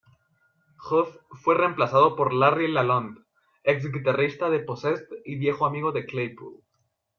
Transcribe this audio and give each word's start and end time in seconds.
Huth 0.79 1.19
fue 1.43 1.53
reemplazado 1.53 2.15
por 2.15 2.33
Larry 2.33 2.69
LaLonde, 2.71 3.21
ex-guitarrista 3.63 4.49
de 4.49 4.59
Possessed 4.61 5.05
y 5.25 5.35
viejo 5.35 5.63
amigo 5.67 5.91
de 5.91 6.07
Claypool. 6.07 6.59